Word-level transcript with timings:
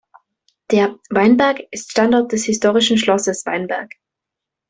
Der 0.71 0.95
"Weinberg" 1.11 1.59
ist 1.69 1.91
Standort 1.91 2.31
des 2.31 2.45
historischen 2.45 2.97
Schlosses 2.97 3.45
Weinberg. 3.45 3.93